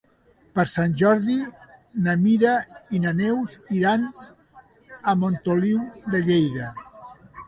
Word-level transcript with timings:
Per 0.53 0.63
Sant 0.69 0.93
Jordi 0.99 1.33
na 2.07 2.15
Mira 2.21 2.53
i 2.99 3.01
na 3.03 3.13
Neus 3.17 3.53
iran 3.81 4.07
a 5.13 5.15
Montoliu 5.25 5.85
de 6.15 6.23
Lleida. 6.31 6.71